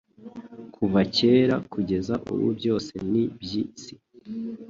[0.75, 3.93] kuva kera kugeza ubu byose ni byi si